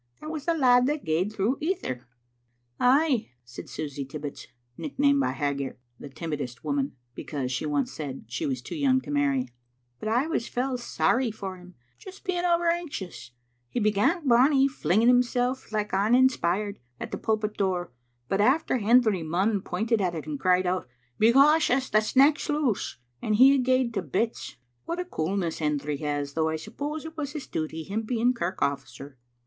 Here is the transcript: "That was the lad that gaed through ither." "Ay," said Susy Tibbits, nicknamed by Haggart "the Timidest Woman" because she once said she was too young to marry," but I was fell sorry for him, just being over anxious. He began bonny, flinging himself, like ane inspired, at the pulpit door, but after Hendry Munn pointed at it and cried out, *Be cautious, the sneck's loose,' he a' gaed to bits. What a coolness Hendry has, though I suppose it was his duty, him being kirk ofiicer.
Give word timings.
"That 0.19 0.31
was 0.31 0.45
the 0.45 0.55
lad 0.55 0.87
that 0.87 1.05
gaed 1.05 1.31
through 1.31 1.59
ither." 1.61 2.07
"Ay," 2.79 3.29
said 3.43 3.69
Susy 3.69 4.03
Tibbits, 4.03 4.47
nicknamed 4.75 5.19
by 5.19 5.29
Haggart 5.33 5.77
"the 5.99 6.09
Timidest 6.09 6.63
Woman" 6.63 6.93
because 7.13 7.51
she 7.51 7.67
once 7.67 7.91
said 7.93 8.25
she 8.27 8.47
was 8.47 8.63
too 8.63 8.75
young 8.75 8.99
to 9.01 9.11
marry," 9.11 9.47
but 9.99 10.09
I 10.09 10.25
was 10.25 10.47
fell 10.47 10.79
sorry 10.79 11.29
for 11.29 11.57
him, 11.57 11.75
just 11.99 12.23
being 12.23 12.43
over 12.45 12.67
anxious. 12.67 13.29
He 13.69 13.79
began 13.79 14.27
bonny, 14.27 14.67
flinging 14.67 15.07
himself, 15.07 15.71
like 15.71 15.93
ane 15.93 16.15
inspired, 16.15 16.79
at 16.99 17.11
the 17.11 17.19
pulpit 17.19 17.55
door, 17.55 17.91
but 18.27 18.41
after 18.41 18.77
Hendry 18.79 19.21
Munn 19.21 19.61
pointed 19.61 20.01
at 20.01 20.15
it 20.15 20.25
and 20.25 20.39
cried 20.39 20.65
out, 20.65 20.87
*Be 21.19 21.31
cautious, 21.31 21.91
the 21.91 22.01
sneck's 22.01 22.49
loose,' 22.49 22.97
he 23.21 23.53
a' 23.53 23.59
gaed 23.59 23.93
to 23.93 24.01
bits. 24.01 24.55
What 24.85 24.99
a 24.99 25.05
coolness 25.05 25.59
Hendry 25.59 25.97
has, 25.97 26.33
though 26.33 26.49
I 26.49 26.55
suppose 26.55 27.05
it 27.05 27.15
was 27.15 27.33
his 27.33 27.45
duty, 27.45 27.83
him 27.83 28.01
being 28.01 28.33
kirk 28.33 28.61
ofiicer. 28.61 29.17